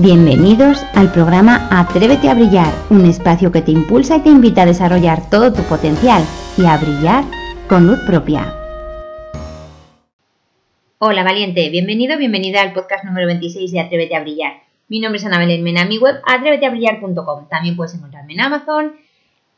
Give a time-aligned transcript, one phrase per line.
[0.00, 4.66] Bienvenidos al programa Atrévete a Brillar, un espacio que te impulsa y te invita a
[4.66, 6.22] desarrollar todo tu potencial
[6.56, 7.24] y a brillar
[7.68, 8.54] con luz propia.
[10.98, 14.52] Hola valiente, bienvenido, bienvenida al podcast número 26 de Atrévete a Brillar.
[14.86, 17.48] Mi nombre es Ana Belén Mena, mi web atréveteabrillar.com.
[17.48, 18.92] También puedes encontrarme en Amazon,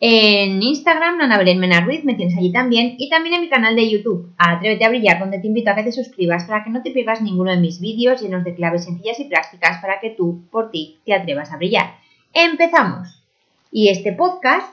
[0.02, 3.76] en Instagram, Ana Belén Mena Ruiz, me tienes allí también, y también en mi canal
[3.76, 6.82] de YouTube, Atrévete a Brillar, donde te invito a que te suscribas para que no
[6.82, 10.44] te pierdas ninguno de mis vídeos llenos de claves sencillas y prácticas para que tú,
[10.50, 11.96] por ti, te atrevas a brillar.
[12.32, 13.22] ¡Empezamos!
[13.70, 14.66] Y este podcast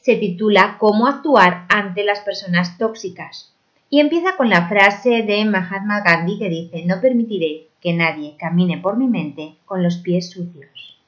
[0.00, 3.52] se titula Cómo actuar ante las personas tóxicas.
[3.90, 8.78] Y empieza con la frase de Mahatma Gandhi que dice, no permitiré que nadie camine
[8.78, 11.00] por mi mente con los pies sucios.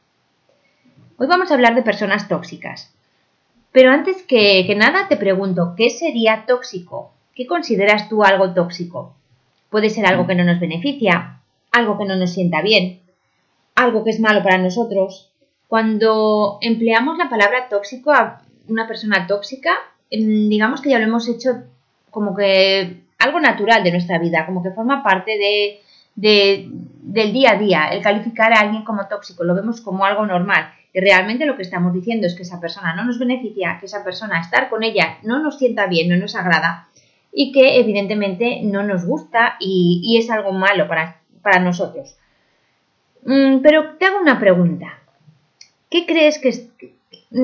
[1.19, 2.93] Hoy vamos a hablar de personas tóxicas.
[3.73, 7.13] Pero antes que, nada te pregunto, ¿qué sería tóxico?
[7.35, 9.15] ¿Qué consideras tú algo tóxico?
[9.71, 13.01] Puede ser algo que no nos beneficia, algo que no nos sienta bien,
[13.77, 15.31] algo que es malo para nosotros.
[15.69, 19.71] Cuando empleamos la palabra tóxico a una persona tóxica,
[20.11, 21.63] em, digamos que ya lo hemos hecho
[22.11, 25.81] como que algo natural de nuestra vida, como que forma parte de,
[26.17, 27.89] del día a día.
[27.93, 30.73] El calificar a alguien como tóxico lo vemos como algo normal.
[30.93, 34.03] Y realmente lo que estamos diciendo es que esa persona no nos beneficia, que esa
[34.03, 36.89] persona estar con ella no nos sienta bien, no nos agrada
[37.33, 42.17] y que evidentemente no nos gusta y, es algo malo para, para nosotros.
[43.25, 44.99] Mm, pero te hago una pregunta.
[45.89, 46.51] ¿Qué crees que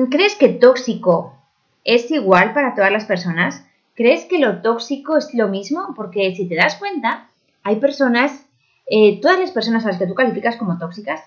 [0.09, 1.37] crees que tóxico
[1.83, 3.65] es igual para todas las personas?
[3.95, 5.93] ¿Crees que lo tóxico es lo mismo?
[5.95, 7.29] Porque si te das cuenta,
[7.63, 8.45] hay personas,
[8.87, 11.21] eh, todas las personas a las que tú calificas como tóxicas,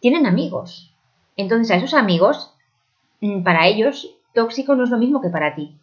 [0.00, 0.91] tienen amigos.
[1.36, 2.54] Entonces a esos amigos,
[3.20, 5.76] mm, para ellos, tóxico no es lo mismo que para ti.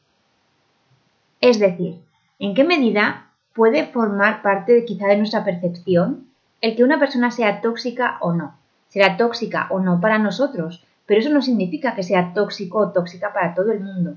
[1.41, 1.99] Es decir,
[2.39, 6.27] ¿en qué medida puede formar parte quizá de nuestra percepción
[6.61, 8.55] el que una persona sea tóxica o no?
[8.89, 13.33] Será tóxica o no para nosotros, pero eso no significa que sea tóxico o tóxica
[13.33, 14.15] para todo el mundo.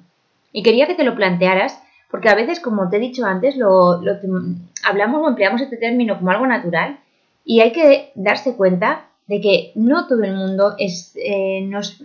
[0.52, 4.02] Y quería que te lo plantearas porque a veces, como te he dicho antes, lo,
[4.02, 4.12] lo
[4.84, 6.98] hablamos o empleamos este término como algo natural
[7.44, 12.04] y hay que darse cuenta de que no todo el mundo es, eh, nos,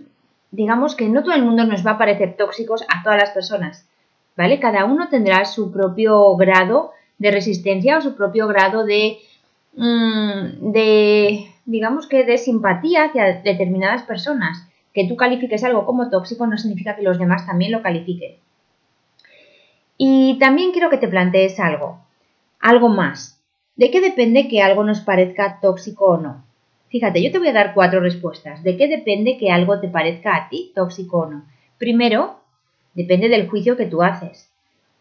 [0.50, 3.86] digamos que no todo el mundo nos va a parecer tóxicos a todas las personas,
[4.34, 4.58] ¿vale?
[4.58, 9.18] Cada uno tendrá su propio grado de resistencia o su propio grado de,
[9.74, 14.66] mm, de digamos que de simpatía hacia determinadas personas.
[14.94, 18.36] Que tú califiques algo como tóxico no significa que los demás también lo califiquen.
[19.98, 22.00] Y también quiero que te plantees algo,
[22.58, 23.38] algo más.
[23.76, 26.47] ¿De qué depende que algo nos parezca tóxico o no?
[26.88, 28.62] Fíjate, yo te voy a dar cuatro respuestas.
[28.62, 31.44] ¿De qué depende que algo te parezca a ti tóxico o no?
[31.76, 32.40] Primero,
[32.94, 34.50] depende del juicio que tú haces.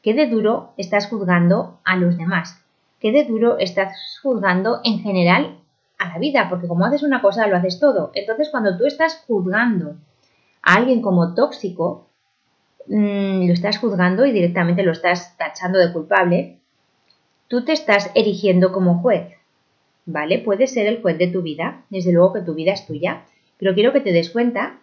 [0.03, 2.63] ¿Qué de duro estás juzgando a los demás?
[2.99, 5.59] ¿Qué de duro estás juzgando en general
[5.97, 6.47] a la vida?
[6.49, 8.11] Porque como haces una cosa, lo haces todo.
[8.13, 9.95] Entonces, cuando tú estás juzgando
[10.61, 12.09] a alguien como tóxico,
[12.87, 16.59] mm, lo estás juzgando y directamente lo estás tachando de culpable,
[17.47, 19.36] tú te estás erigiendo como juez.
[20.07, 20.39] ¿Vale?
[20.39, 23.25] Puede ser el juez de tu vida, desde luego que tu vida es tuya,
[23.59, 24.79] pero quiero que te des cuenta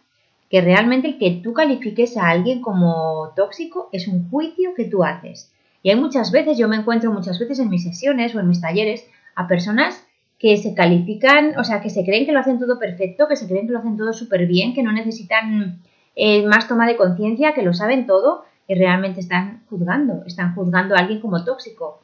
[0.48, 5.02] que realmente el que tú califiques a alguien como tóxico es un juicio que tú
[5.02, 5.52] haces.
[5.82, 8.60] Y hay muchas veces, yo me encuentro muchas veces en mis sesiones o en mis
[8.60, 10.06] talleres a personas
[10.38, 13.46] que se califican, o sea, que se creen que lo hacen todo perfecto, que se
[13.46, 15.80] creen que lo hacen todo súper bien, que no necesitan
[16.14, 20.94] eh, más toma de conciencia, que lo saben todo y realmente están juzgando, están juzgando
[20.94, 22.02] a alguien como tóxico.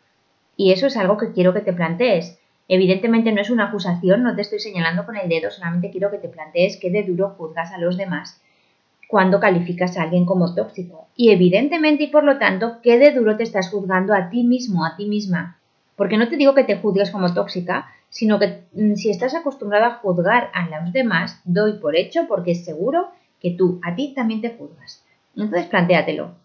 [0.56, 2.38] Y eso es algo que quiero que te plantees.
[2.72, 6.18] Evidentemente no es una acusación, no te estoy señalando con el dedo, solamente quiero que
[6.18, 8.40] te plantees qué de duro juzgas a los demás
[9.08, 11.08] cuando calificas a alguien como tóxico.
[11.16, 14.84] Y evidentemente y por lo tanto, qué de duro te estás juzgando a ti mismo,
[14.84, 15.58] a ti misma.
[15.96, 19.88] Porque no te digo que te juzgues como tóxica, sino que mm, si estás acostumbrada
[19.88, 23.10] a juzgar a los demás, doy por hecho porque es seguro
[23.40, 25.04] que tú a ti también te juzgas.
[25.34, 26.36] Entonces plantéatelo.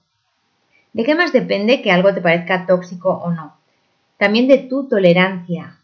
[0.91, 3.57] ¿De qué más depende que algo te parezca tóxico o no?
[4.17, 5.77] También de tu tolerancia,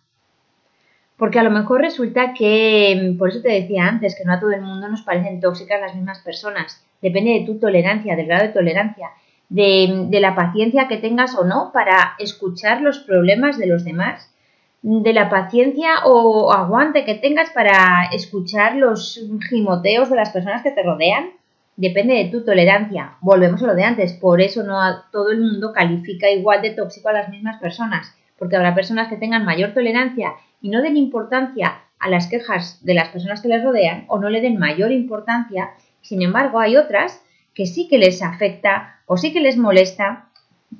[1.21, 4.53] porque a lo mejor resulta que, por eso te decía antes, que no a todo
[4.53, 6.83] el mundo nos parecen tóxicas las mismas personas.
[6.99, 9.09] Depende de tu tolerancia, del grado de tolerancia,
[9.47, 14.33] de, la paciencia que tengas o no para escuchar los problemas de los demás,
[14.81, 20.71] de la paciencia o aguante que tengas para escuchar los gimoteos de las personas que
[20.71, 21.33] te rodean.
[21.75, 23.17] Depende de tu tolerancia.
[23.21, 24.13] Volvemos a lo de antes.
[24.13, 28.11] Por eso no a todo el mundo califica igual de tóxico a las mismas personas.
[28.39, 32.93] Porque habrá personas que tengan mayor tolerancia y no den importancia a las quejas de
[32.93, 35.71] las personas que les rodean o no le den mayor importancia.
[36.01, 37.21] Sin embargo, hay otras
[37.53, 40.29] que sí que les afecta o sí que les molesta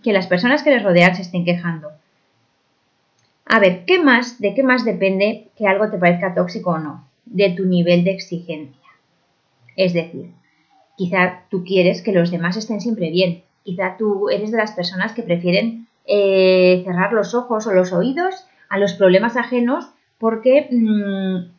[0.03, 1.91] que las personas que les rodean se estén quejando.
[3.45, 7.11] A ver, ¿qué más, de qué más depende que algo te parezca tóxico o no?
[7.31, 8.79] de tu nivel de exigencia.
[9.75, 10.31] Es decir,
[10.97, 15.13] quizá tú quieres que los demás estén siempre bien, quizá tú eres de las personas
[15.13, 21.51] que prefieren eh, cerrar los ojos o los oídos a los problemas ajenos porque mm,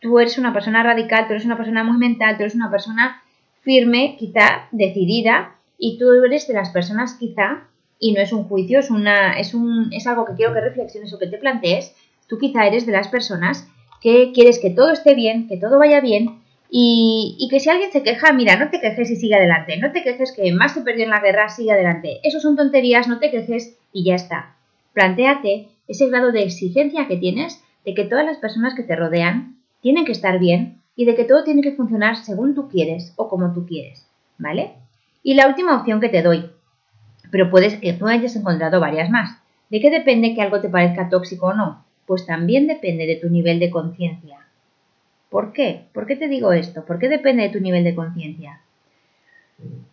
[0.00, 3.22] tú eres una persona radical, tú eres una persona muy mental, tú eres una persona
[3.62, 8.78] firme, quizá decidida, y tú eres de las personas quizá, y no es un juicio,
[8.80, 11.94] es, una, es, un, es algo que quiero que reflexiones o que te plantees,
[12.28, 13.68] tú quizá eres de las personas
[14.02, 16.40] que quieres que todo esté bien, que todo vaya bien,
[16.70, 19.90] y, y, que si alguien se queja, mira, no te quejes y sigue adelante, no
[19.90, 22.20] te quejes que más se perdió en la guerra, sigue adelante.
[22.22, 24.57] Eso son tonterías, no te quejes y ya está.
[24.98, 29.56] Plantéate ese grado de exigencia que tienes de que todas las personas que te rodean
[29.80, 33.28] tienen que estar bien y de que todo tiene que funcionar según tú quieres o
[33.28, 34.08] como tú quieres,
[34.38, 34.72] ¿vale?
[35.22, 36.50] Y la última opción que te doy,
[37.30, 39.38] pero puedes que tú hayas encontrado varias más.
[39.70, 41.84] ¿De qué depende que algo te parezca tóxico o no?
[42.04, 44.48] Pues también depende de tu nivel de conciencia.
[45.30, 45.84] ¿Por qué?
[45.92, 46.84] ¿Por qué te digo esto?
[46.84, 48.62] ¿Por qué depende de tu nivel de conciencia?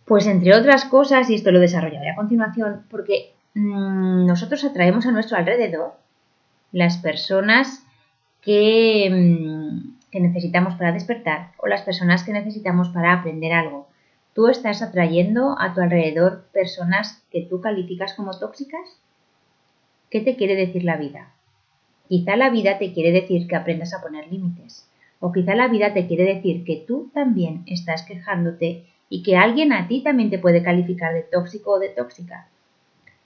[0.04, 5.36] Pues entre otras cosas, y esto lo desarrollaré a continuación, porque nosotros atraemos a nuestro
[5.36, 5.94] alrededor
[6.72, 7.86] las personas
[8.46, 13.88] Mm, que, necesitamos para despertar o las personas que necesitamos para aprender algo.
[14.34, 19.00] ¿Tú estás atrayendo a tu alrededor personas que tú calificas como tóxicas?
[20.10, 21.32] ¿Qué te quiere decir la vida?
[22.08, 24.88] Quizá la vida te quiere decir que aprendas a poner límites.
[25.18, 29.72] O quizá la vida te quiere decir que tú también estás quejándote y que alguien
[29.72, 32.48] a ti también te puede calificar de tóxico o de tóxica.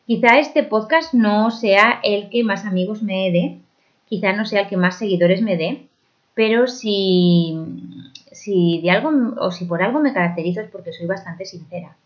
[0.06, 3.58] Quizá este podcast no sea el que más amigos me dé,
[4.08, 5.86] quizá no sea el que más seguidores me dé,
[6.34, 7.56] pero si,
[8.32, 11.96] si de algo o si por algo me caracterizo es porque soy bastante sincera.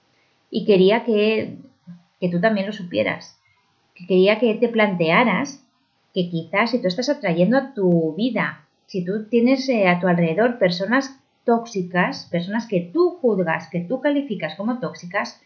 [0.51, 1.57] Y quería que,
[2.21, 3.39] que tú también lo supieras.
[3.95, 5.65] Que quería que te plantearas
[6.13, 10.07] que quizás si tú estás atrayendo a tu vida, si tú tienes eh, a tu
[10.07, 15.41] alrededor personas tóxicas, personas que tú juzgas, que tú calificas como tóxicas,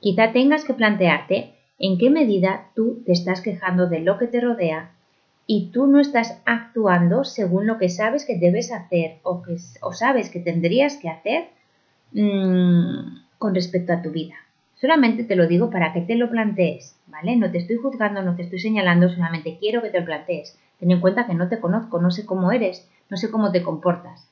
[0.00, 4.40] quizá tengas que plantearte en qué medida tú te estás quejando de lo que te
[4.40, 4.92] rodea
[5.48, 9.92] y tú no estás actuando según lo que sabes que debes hacer o, que, o
[9.92, 11.48] sabes que tendrías que hacer
[12.12, 14.34] mmm, con respecto a tu vida.
[14.80, 17.36] Solamente te lo digo para que te lo plantees, ¿vale?
[17.36, 20.56] No te estoy juzgando, no te estoy señalando, solamente quiero que te lo plantees.
[20.78, 23.62] Ten en cuenta que no te conozco, no sé cómo eres, no sé cómo te
[23.62, 24.28] comportas,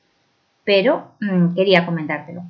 [0.63, 2.43] pero mmm, quería comentártelo.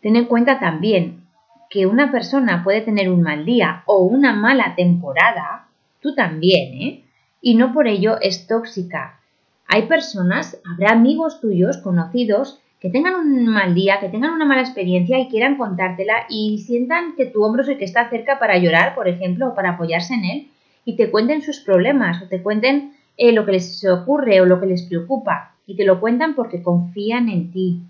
[0.00, 1.25] Ten en cuenta también
[1.70, 5.68] que una persona puede tener un mal día o una mala temporada,
[6.00, 7.04] tú también, ¿eh?
[7.40, 9.20] y no por ello es tóxica.
[9.68, 14.60] Hay personas, habrá amigos tuyos, conocidos, que tengan un mal día, que tengan una mala
[14.60, 18.58] experiencia y quieran contártela y sientan que tu hombro es el que está cerca para
[18.58, 20.48] llorar, por ejemplo, o para apoyarse en él,
[20.84, 24.60] y te cuenten sus problemas o te cuenten eh, lo que les ocurre o lo
[24.60, 27.80] que les preocupa, y te lo cuentan porque confían en ti.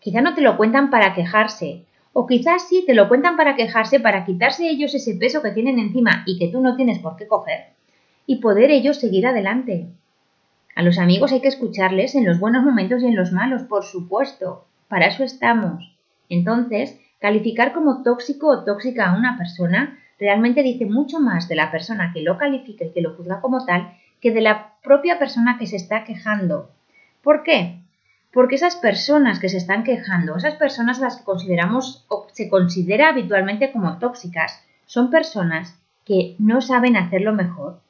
[0.00, 4.00] Quizá no te lo cuentan para quejarse, o quizás sí te lo cuentan para quejarse,
[4.00, 7.26] para quitarse ellos ese peso que tienen encima y que tú no tienes por qué
[7.26, 7.66] coger
[8.26, 9.88] y poder ellos seguir adelante.
[10.74, 13.84] A los amigos hay que escucharles en los buenos momentos y en los malos, por
[13.84, 14.64] supuesto.
[14.88, 15.96] Para eso estamos.
[16.28, 21.70] Entonces, calificar como tóxico o tóxica a una persona realmente dice mucho más de la
[21.70, 25.56] persona que lo califica y que lo juzga como tal que de la propia persona
[25.58, 26.70] que se está quejando.
[27.22, 27.80] ¿Por qué?
[28.32, 32.48] Porque esas personas que se están quejando, esas personas a las que consideramos o se
[32.48, 37.80] considera habitualmente como tóxicas, son personas que no saben hacerlo mejor,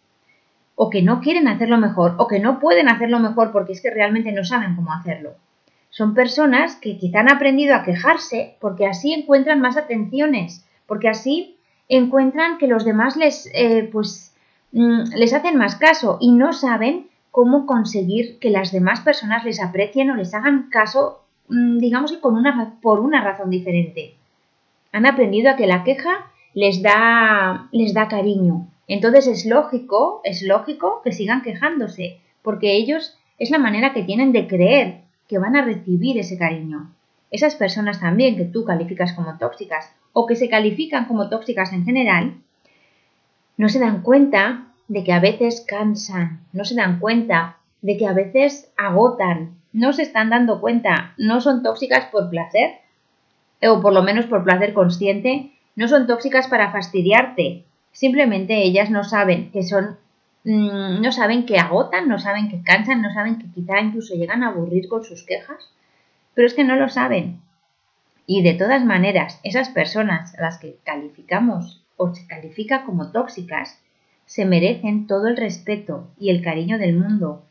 [0.82, 3.90] o que no quieren hacerlo mejor o que no pueden hacerlo mejor porque es que
[3.90, 5.34] realmente no saben cómo hacerlo.
[5.90, 11.58] Son personas que quizá han aprendido a quejarse porque así encuentran más atenciones, porque así
[11.90, 14.34] encuentran que los demás les, eh, pues,
[14.72, 19.60] mm, les hacen más caso y no saben cómo conseguir que las demás personas les
[19.60, 24.14] aprecien o les hagan caso, mm, digamos que con una, por una razón diferente.
[24.92, 30.42] Han aprendido a que la queja les da, les da cariño, entonces es lógico, es
[30.42, 35.54] lógico que sigan quejándose, porque ellos es la manera que tienen de creer que van
[35.54, 36.90] a recibir ese cariño.
[37.30, 41.84] Esas personas también que tú calificas como tóxicas o que se califican como tóxicas en
[41.84, 42.34] general,
[43.56, 48.06] no se dan cuenta de que a veces cansan, no se dan cuenta de que
[48.06, 52.72] a veces agotan, no se están dando cuenta, no son tóxicas por placer,
[53.62, 59.04] o por lo menos por placer consciente, no son tóxicas para fastidiarte, Simplemente ellas no
[59.04, 59.98] saben que son,
[60.44, 64.42] mm, no saben que agotan, no saben que cansan, no saben que quizá incluso llegan
[64.42, 65.72] a aburrir con sus quejas,
[66.34, 67.40] pero es que no lo saben.
[68.26, 73.80] Y de todas maneras, esas personas a las que calificamos o se califica como tóxicas,
[74.30, 77.42] se merecen todo el respeto y el cariño del mundo.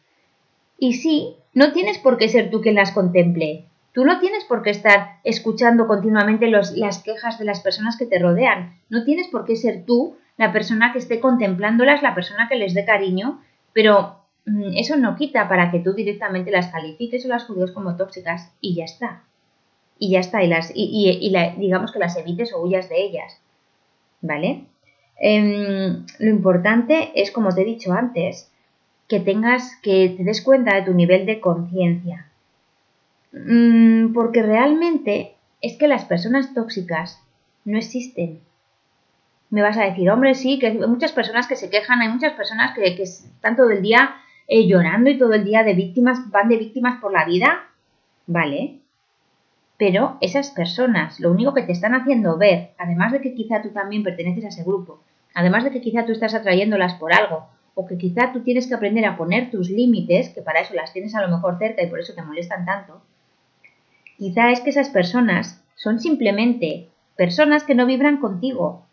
[0.77, 3.65] Y sí, no tienes por qué ser tú quien las contemple.
[3.91, 8.17] Tú no tienes por qué estar escuchando continuamente las quejas de las personas que te
[8.17, 8.77] rodean.
[8.87, 12.73] No tienes por qué ser tú la persona que esté contemplándolas, la persona que les
[12.73, 13.41] dé cariño,
[13.73, 17.97] pero mm, eso no quita para que tú directamente las califiques o las juzgues como
[17.97, 19.23] tóxicas y ya está.
[19.97, 23.41] Y ya está, y, las, y, digamos que las evites o huyas de ellas.
[24.21, 24.63] ¿Vale?
[25.19, 28.51] Em, lo importante es, como te he dicho antes,
[29.07, 32.27] que tengas, que te des cuenta de tu nivel de conciencia.
[33.33, 37.21] Mm, porque realmente es que las personas tóxicas
[37.65, 38.39] no existen.
[39.49, 42.33] Me vas a decir, hombre, sí, que hay muchas personas que se quejan, hay muchas
[42.33, 44.15] personas que, están todo el día
[44.47, 47.67] eh, llorando y todo el día de víctimas, van de víctimas por la vida.
[48.27, 48.79] Vale.
[49.77, 53.69] Pero esas personas, lo único que te están haciendo ver, además de que quizá tú
[53.69, 54.99] también perteneces a ese grupo,
[55.39, 58.73] además de que quizá tú estás atrayéndolas por algo, o que quizá tú tienes que
[58.73, 61.87] aprender a poner tus límites, que para eso las tienes a lo mejor cerca y
[61.87, 63.01] por eso te molestan tanto,
[64.17, 68.85] quizá es que esas personas son simplemente personas que no vibran contigo.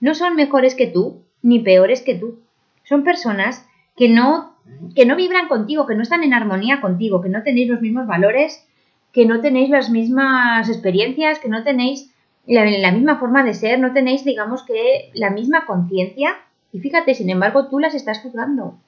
[0.00, 2.40] No son mejores que tú, ni peores que tú.
[2.84, 4.56] Son personas que no,
[4.94, 8.06] que no vibran contigo, que no están en armonía contigo, que no tenéis los mismos
[8.06, 8.66] valores,
[9.12, 12.10] que no tenéis las mismas experiencias, que no tenéis
[12.46, 16.36] la, la misma forma de ser, no tenéis, digamos que, la misma conciencia
[16.72, 18.78] y fíjate, sin embargo, tú las estás juzgando.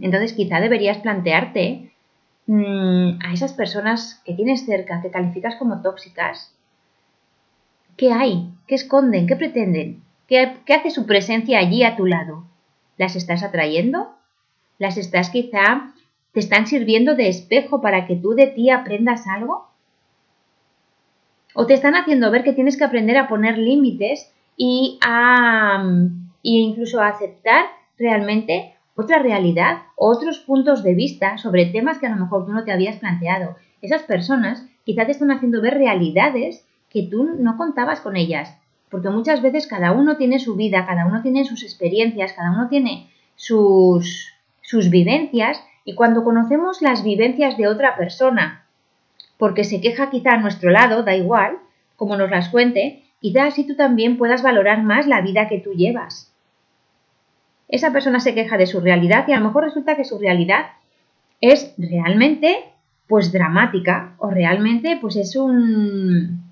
[0.00, 1.92] Entonces quizá deberías plantearte
[2.46, 6.54] mm, a esas personas que tienes cerca, que calificas como tóxicas,
[7.96, 8.50] ¿qué hay?
[8.66, 9.26] ¿Qué esconden?
[9.26, 10.02] ¿Qué pretenden?
[10.28, 12.44] ¿Qué, ¿Qué hace su presencia allí a tu lado?
[12.98, 14.14] ¿Las estás atrayendo?
[14.78, 15.94] ¿Las estás quizá,
[16.32, 19.65] te están sirviendo de espejo para que tú de ti aprendas algo?
[21.58, 25.82] ¿O te están haciendo ver que tienes que aprender a poner límites y a
[26.44, 27.64] e incluso a aceptar
[27.98, 32.62] realmente otra realidad, otros puntos de vista sobre temas que a lo mejor tú no
[32.62, 33.56] te habías planteado.
[33.80, 38.54] Esas personas quizás te están haciendo ver realidades que tú no contabas con ellas,
[38.90, 42.68] porque muchas veces cada uno tiene su vida, cada uno tiene sus experiencias, cada uno
[42.68, 48.65] tiene sus, sus vivencias y cuando conocemos las vivencias de otra persona,
[49.38, 51.58] porque se queja quizá a nuestro lado, da igual,
[51.96, 55.72] como nos las cuente, quizá así tú también puedas valorar más la vida que tú
[55.72, 56.32] llevas
[57.68, 60.66] esa persona se queja de su realidad y a lo mejor resulta que su realidad
[61.40, 62.64] es realmente
[63.08, 66.42] pues dramática o realmente pues es un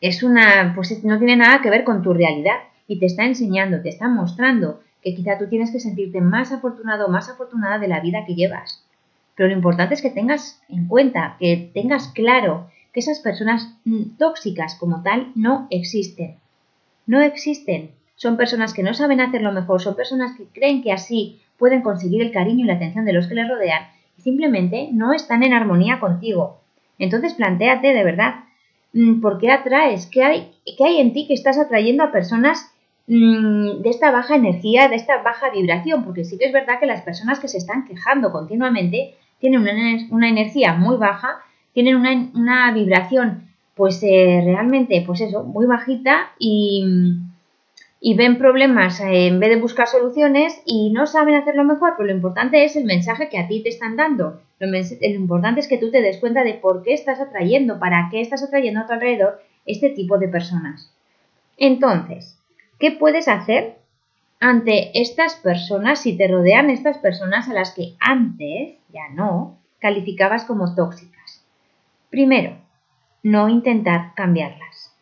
[0.00, 3.80] es una pues no tiene nada que ver con tu realidad y te está enseñando,
[3.80, 8.00] te está mostrando que quizá tú tienes que sentirte más afortunado más afortunada de la
[8.00, 8.83] vida que llevas.
[9.34, 14.16] Pero lo importante es que tengas en cuenta, que tengas claro que esas personas mm,
[14.18, 16.36] tóxicas como tal no existen.
[17.06, 21.40] No existen son personas que no saben hacerlo mejor, son personas que creen que así
[21.58, 25.12] pueden conseguir el cariño y la atención de los que les rodean y simplemente no
[25.12, 26.60] están en armonía contigo.
[26.98, 28.44] Entonces planteate de verdad,
[28.92, 30.06] mm, ¿por qué atraes?
[30.06, 32.72] ¿Qué hay, qué hay en ti que estás atrayendo a personas
[33.08, 36.04] mm, de esta baja energía, de esta baja vibración?
[36.04, 40.28] Porque sí que es verdad que las personas que se están quejando continuamente tienen una,
[40.28, 41.40] energía muy baja,
[41.72, 46.84] tienen una, vibración pues eh, realmente pues eso, muy bajita y
[48.06, 52.08] y ven problemas eh, en vez de buscar soluciones y no saben hacerlo mejor, pero
[52.08, 54.42] lo importante es el mensaje que a ti te están dando.
[54.58, 54.68] Lo,
[55.00, 58.42] importante es que tú te des cuenta de por qué estás atrayendo, para qué estás
[58.42, 60.92] atrayendo a tu alrededor este tipo de personas.
[61.56, 62.38] Entonces,
[62.78, 63.76] ¿qué puedes hacer
[64.40, 70.44] ante estas personas si te rodean estas personas a las que antes, ya no, calificabas
[70.44, 71.44] como tóxicas?
[72.10, 72.56] Primero,
[73.22, 74.94] no intentar cambiarlas.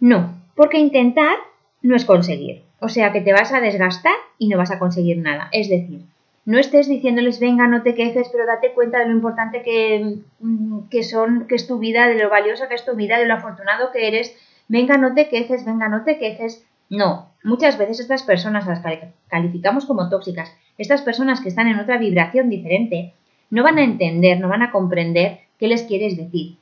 [0.00, 1.36] No, porque intentar
[1.82, 2.64] no es conseguir.
[2.80, 5.48] O sea que te vas a desgastar y no vas a conseguir nada.
[5.52, 6.02] Es decir,
[6.44, 10.88] no estés diciéndoles, venga, no te quejes, pero date cuenta de lo importante que, mm,
[10.90, 13.34] que son, que es tu vida, de lo valiosa que es tu vida, de lo
[13.34, 14.36] afortunado que eres.
[14.68, 16.66] Venga, no te quejes, venga, no te quejes.
[16.90, 18.82] No, muchas veces estas personas las
[19.28, 23.14] calificamos como tóxicas, estas personas que están en otra vibración diferente,
[23.50, 26.58] no van a entender, no van a comprender qué les quieres decir.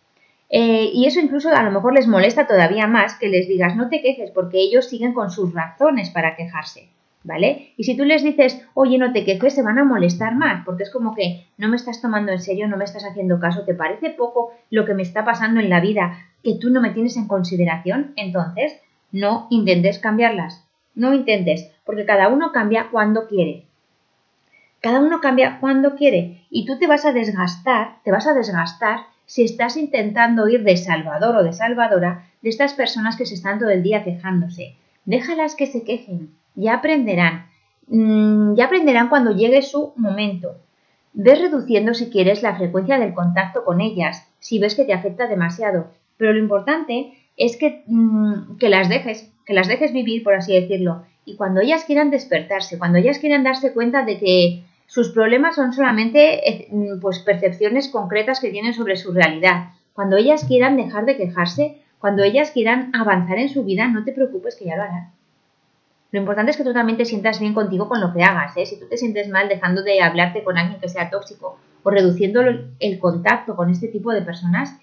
[0.54, 3.88] Eh, y eso incluso a lo mejor les molesta todavía más que les digas no
[3.88, 6.90] te quejes porque ellos siguen con sus razones para quejarse,
[7.24, 7.72] ¿vale?
[7.78, 10.82] Y si tú les dices, oye, no te quejes, se van a molestar más porque
[10.82, 13.72] es como que no me estás tomando en serio, no me estás haciendo caso, ¿te
[13.72, 17.16] parece poco lo que me está pasando en la vida que tú no me tienes
[17.16, 18.12] en consideración?
[18.16, 18.78] Entonces,
[19.12, 23.66] no intentes cambiarlas, no intentes, porque cada uno cambia cuando quiere.
[24.80, 29.00] Cada uno cambia cuando quiere y tú te vas a desgastar, te vas a desgastar
[29.26, 33.58] si estás intentando ir de salvador o de salvadora de estas personas que se están
[33.60, 34.74] todo el día quejándose.
[35.04, 37.46] Déjalas que se quejen, ya aprenderán,
[37.86, 40.56] mm, ya aprenderán cuando llegue su momento.
[41.14, 45.26] ves reduciendo si quieres la frecuencia del contacto con ellas, si ves que te afecta
[45.26, 45.90] demasiado.
[46.16, 50.52] Pero lo importante es que, mm, que las dejes, que las dejes vivir, por así
[50.52, 51.04] decirlo.
[51.24, 55.72] Y cuando ellas quieran despertarse, cuando ellas quieran darse cuenta de que sus problemas son
[55.72, 61.04] solamente eh, mm, pues, percepciones concretas que tienen sobre su realidad, cuando ellas quieran dejar
[61.04, 64.82] de quejarse, cuando ellas quieran avanzar en su vida, no te preocupes que ya lo
[64.82, 65.12] harán.
[66.10, 68.56] Lo importante es que tú también te sientas bien contigo con lo que hagas.
[68.56, 68.66] ¿eh?
[68.66, 72.42] Si tú te sientes mal dejando de hablarte con alguien que sea tóxico o reduciendo
[72.42, 74.76] el contacto con este tipo de personas,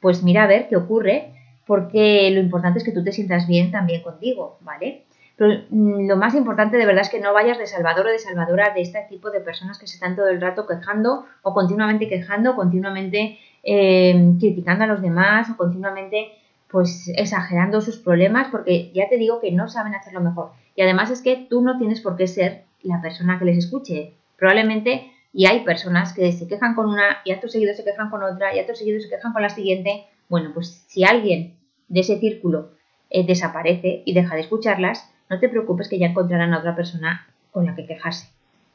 [0.00, 1.32] pues mira a ver qué ocurre,
[1.66, 5.04] porque lo importante es que tú te sientas bien también contigo, ¿vale?
[5.36, 8.18] Pero mm, lo más importante de verdad es que no vayas de salvador o de
[8.18, 12.08] salvadora de este tipo de personas que se están todo el rato quejando o continuamente
[12.08, 16.32] quejando, continuamente eh, criticando a los demás o continuamente
[16.68, 20.50] pues exagerando sus problemas porque ya te digo que no saben hacerlo mejor.
[20.74, 24.14] Y además es que tú no tienes por qué ser la persona que les escuche.
[24.36, 28.22] Probablemente, y hay personas que se quejan con una y actos seguidos se quejan con
[28.22, 30.06] otra y actos seguidos se quejan con la siguiente.
[30.28, 31.54] Bueno, pues si alguien
[31.88, 32.70] de ese círculo
[33.10, 37.26] eh, desaparece y deja de escucharlas, no te preocupes que ya encontrarán a otra persona
[37.52, 38.28] con la que quejarse.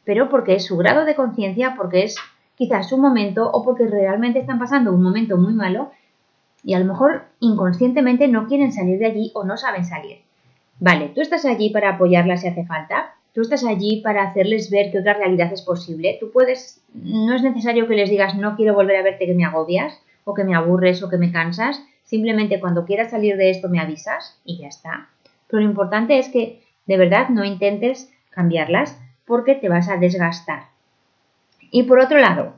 [0.03, 2.15] Pero porque es su grado de conciencia, porque es
[2.55, 5.91] quizás su momento o porque realmente están pasando un momento muy malo
[6.63, 10.19] y a lo mejor inconscientemente no quieren salir de allí o no saben salir.
[10.79, 14.91] Vale, tú estás allí para apoyarlas si hace falta, tú estás allí para hacerles ver
[14.91, 18.73] que otra realidad es posible, tú puedes, no es necesario que les digas no quiero
[18.73, 22.59] volver a verte que me agobias o que me aburres o que me cansas, simplemente
[22.59, 25.09] cuando quieras salir de esto me avisas y ya está.
[25.47, 30.63] Pero lo importante es que de verdad no intentes cambiarlas porque te vas a desgastar.
[31.71, 32.53] Y por otro lado,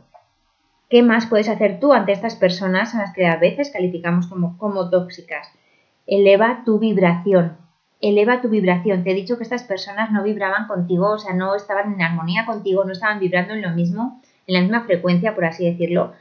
[0.93, 4.59] ¿Qué más puedes hacer tú ante estas personas a las que a veces calificamos como,
[4.59, 5.47] como tóxicas?
[6.05, 7.57] Eleva tu vibración.
[7.99, 9.03] Eleva tu vibración.
[9.03, 12.45] Te he dicho que estas personas no vibraban contigo, o sea, no estaban en armonía
[12.45, 16.13] contigo, no estaban vibrando en lo mismo, en la misma frecuencia, por así decirlo.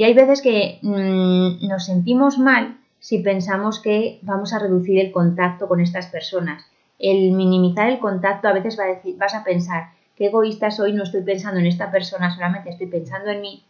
[0.00, 5.12] Y hay veces que mm, nos sentimos mal si pensamos que vamos a reducir el
[5.12, 6.64] contacto con estas personas.
[6.98, 8.78] El minimizar el contacto a veces
[9.18, 13.30] vas a pensar, qué egoísta soy, no estoy pensando en esta persona, solamente estoy pensando
[13.30, 13.64] en mí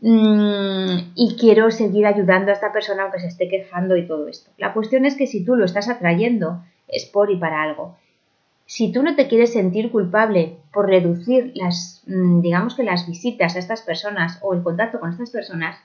[0.00, 4.50] Mm, y quiero seguir ayudando a esta persona aunque se esté quejando y todo esto.
[4.58, 7.96] La cuestión es que si tú lo estás atrayendo es por y para algo.
[8.66, 13.54] Si tú no te quieres sentir culpable por reducir las, mm, digamos que las visitas
[13.54, 15.78] a estas personas o el contacto con estas personas,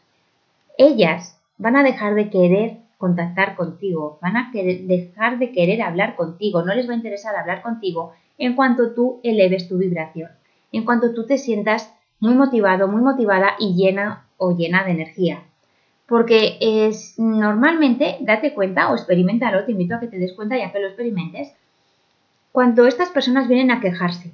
[0.77, 6.63] ellas van a dejar de querer contactar contigo, van a dejar de querer hablar contigo,
[6.63, 10.29] no les va a interesar hablar contigo en cuanto tú eleves tu vibración,
[10.71, 15.43] en cuanto tú te sientas muy motivado, muy motivada y llena o llena de energía.
[16.07, 20.61] Porque es normalmente, date cuenta o experimentalo, te invito a que te des cuenta y
[20.61, 21.55] a que lo experimentes,
[22.51, 24.31] cuando estas personas vienen a quejarse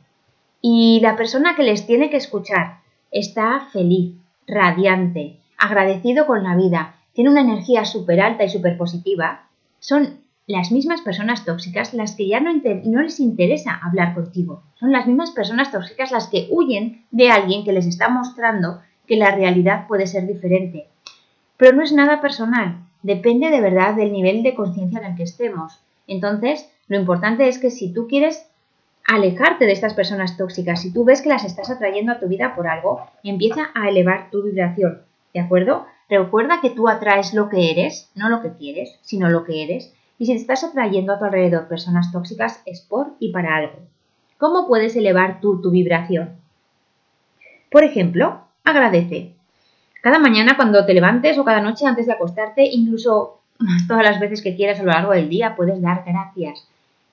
[0.61, 2.79] y la persona que les tiene que escuchar
[3.11, 4.15] está feliz,
[4.47, 9.47] radiante, agradecido con la vida, tiene una energía súper alta y súper positiva,
[9.79, 12.53] son las mismas personas tóxicas las que ya no,
[12.85, 14.63] no, les interesa hablar contigo.
[14.79, 19.17] Son las mismas personas tóxicas las que huyen de alguien que les está mostrando que
[19.17, 20.87] la realidad puede ser diferente.
[21.57, 25.23] Pero no es nada personal, depende de verdad del nivel de conciencia en el que
[25.23, 25.81] estemos.
[26.07, 28.47] Entonces, lo importante es que si tú quieres
[29.05, 32.55] alejarte de estas personas tóxicas, si tú ves que las estás atrayendo a tu vida
[32.55, 35.01] por algo, empieza a elevar tu vibración,
[35.33, 35.85] ¿de acuerdo?
[36.09, 39.93] Recuerda que tú atraes lo que eres, no lo que quieres, sino lo que eres.
[40.17, 43.79] Y si estás atrayendo a tu alrededor personas tóxicas es por y para algo.
[44.37, 46.37] ¿Cómo puedes elevar tú tu vibración?
[47.69, 49.33] Por ejemplo, agradece.
[50.01, 53.41] Cada mañana cuando te levantes o cada noche antes de acostarte, incluso
[53.87, 56.67] todas las veces que quieras a lo largo del día, puedes dar gracias.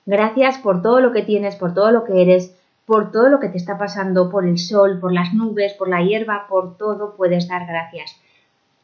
[0.05, 3.49] Gracias por todo lo que tienes, por todo lo que eres, por todo lo que
[3.49, 7.47] te está pasando, por el sol, por las nubes, por la hierba, por todo puedes
[7.47, 8.15] dar gracias.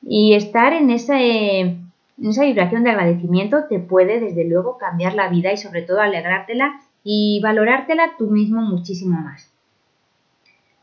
[0.01, 1.77] Y estar en ese
[2.21, 6.79] esa vibración de agradecimiento te puede desde luego cambiar la vida y sobre todo alegrártela
[7.03, 9.51] y valorártela tú mismo muchísimo más.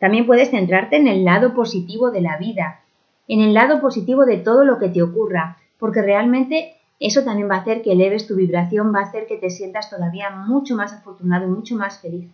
[0.01, 2.81] También puedes centrarte en el lado positivo de la vida,
[3.29, 7.57] en el lado positivo de todo lo que te ocurra, porque realmente eso también va
[7.57, 10.93] a hacer que eleves tu vibración, va a hacer que te sientas todavía mucho más
[10.93, 12.29] afortunado y mucho más feliz.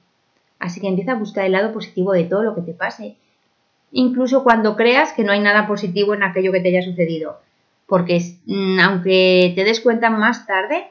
[0.59, 3.17] Así que empieza a buscar el lado positivo de todo lo que te pase,
[3.93, 7.39] incluso cuando creas que no hay nada positivo en aquello que te haya sucedido
[7.87, 10.87] porque mm, aunque te des cuenta más tarde,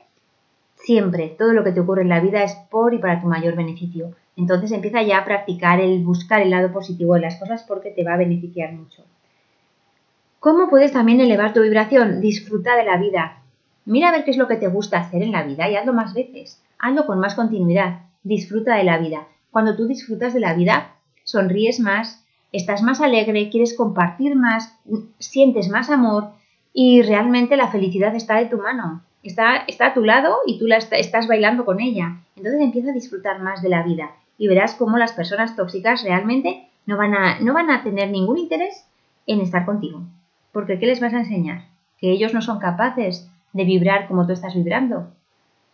[0.76, 3.56] siempre todo lo que te ocurre en la vida es por y para tu mayor
[3.56, 4.16] beneficio.
[4.36, 8.04] Entonces empieza ya a practicar el buscar el lado positivo de las cosas porque te
[8.04, 9.04] va a beneficiar mucho.
[10.40, 12.20] ¿Cómo puedes también elevar tu vibración?
[12.20, 13.43] Disfruta de la vida.
[13.86, 15.94] Mira a ver qué es lo que te gusta hacer en la vida y hazlo
[15.94, 16.62] más veces.
[16.80, 18.02] Hazlo con más continuidad.
[18.24, 19.28] Disfruta de la vida.
[19.52, 24.78] Cuando tú disfrutas de la vida, sonríes más, estás más alegre, quieres compartir más,
[25.20, 26.32] sientes más amor
[26.74, 30.68] y realmente la felicidad está de tu mano, está, está a tu lado y tú
[30.68, 32.18] la estás bailando con ella.
[32.36, 36.68] Entonces empieza a disfrutar más de la vida y verás cómo las personas tóxicas realmente
[36.86, 38.86] no van a, no van a tener ningún interés
[39.28, 40.02] en estar contigo.
[40.52, 41.66] Porque ¿qué les vas a enseñar?
[41.98, 45.12] ¿Que ellos no son capaces de vibrar como tú estás vibrando?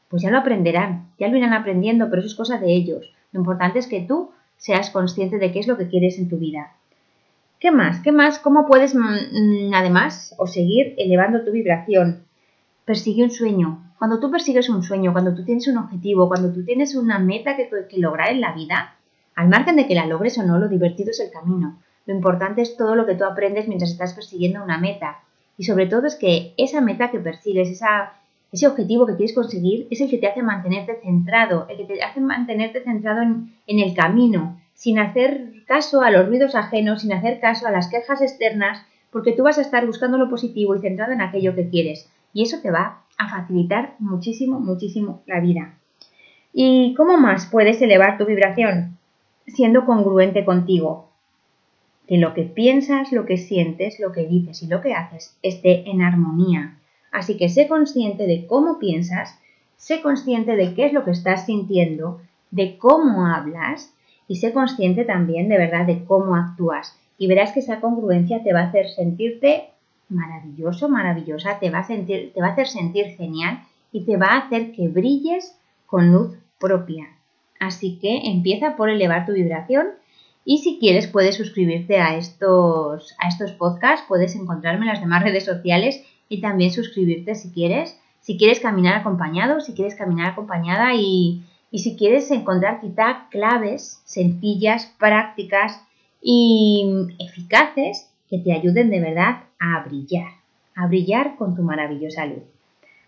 [0.09, 3.13] Pues ya lo aprenderán, ya lo irán aprendiendo, pero eso es cosa de ellos.
[3.31, 6.37] Lo importante es que tú seas consciente de qué es lo que quieres en tu
[6.37, 6.73] vida.
[7.59, 7.99] ¿Qué más?
[7.99, 8.39] ¿Qué más?
[8.39, 12.23] ¿Cómo puedes, mm, además, o seguir elevando tu vibración?
[12.85, 13.93] Persigue un sueño.
[13.97, 17.57] Cuando tú persigues un sueño, cuando tú tienes un objetivo, cuando tú tienes una meta
[17.57, 18.95] que lograr en la vida,
[19.35, 21.79] al margen de que la logres o no, lo divertido es el camino.
[22.05, 25.19] Lo importante es todo lo que tú aprendes mientras estás persiguiendo una meta.
[25.59, 27.81] Y sobre todo es que esa meta que persigues,
[28.53, 32.01] ese objetivo que quieres conseguir, es el que te hace mantenerte centrado, el que te
[32.01, 37.11] hace mantenerte centrado en, en el camino, sin hacer caso a los ruidos ajenos, sin
[37.11, 40.79] hacer caso a las quejas externas, porque tú vas a estar buscando lo positivo y
[40.79, 42.09] centrado en aquello que quieres.
[42.31, 45.73] Y eso te va a facilitar muchísimo, muchísimo la vida.
[46.53, 48.97] ¿Y cómo más puedes elevar tu vibración?
[49.45, 51.08] Siendo congruente contigo,
[52.09, 55.87] que lo que piensas, lo que sientes, lo que dices y lo que haces esté
[55.91, 56.79] en armonía.
[57.11, 59.39] Así que sé consciente de cómo piensas,
[59.77, 62.19] sé consciente de qué es lo que estás sintiendo,
[62.49, 63.93] de cómo hablas
[64.27, 66.97] y sé consciente también de verdad de cómo actúas.
[67.19, 69.65] Y verás que esa congruencia te va a hacer sentirte
[70.09, 73.59] maravilloso, maravillosa, te va a, sentir, te va a hacer sentir genial
[73.91, 77.05] y te va a hacer que brilles con luz propia.
[77.59, 79.89] Así que empieza por elevar tu vibración
[80.45, 85.23] y si quieres, puedes suscribirte a estos, a estos podcasts, puedes encontrarme en las demás
[85.23, 87.99] redes sociales y también suscribirte si quieres.
[88.21, 94.01] Si quieres caminar acompañado, si quieres caminar acompañada y, y si quieres encontrar quizá claves
[94.05, 95.81] sencillas, prácticas
[96.21, 100.31] y eficaces que te ayuden de verdad a brillar,
[100.75, 102.43] a brillar con tu maravillosa luz.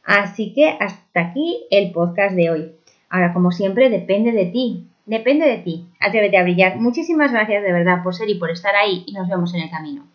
[0.04, 2.72] Así que hasta aquí el podcast de hoy.
[3.10, 5.76] Ahora, como siempre, depende de ti Depende de ti.
[6.00, 6.78] Atrévete a brillar.
[6.78, 9.69] Muchísimas gracias de verdad por ser y por estar ahí y nos vemos en el
[9.69, 10.08] camino.